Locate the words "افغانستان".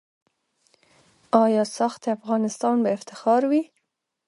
2.15-2.75